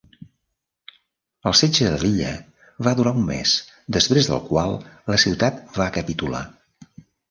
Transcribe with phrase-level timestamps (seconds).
[1.51, 2.33] El setge de Lilla
[2.89, 3.55] va durar un mes,
[4.01, 4.77] després del qual
[5.15, 6.47] la ciutat va capitular.